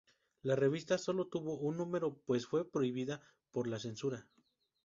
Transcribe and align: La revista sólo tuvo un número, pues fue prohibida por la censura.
La 0.41 0.55
revista 0.55 0.97
sólo 0.97 1.27
tuvo 1.27 1.59
un 1.59 1.77
número, 1.77 2.17
pues 2.25 2.47
fue 2.47 2.67
prohibida 2.67 3.21
por 3.51 3.67
la 3.67 3.77
censura. 3.77 4.25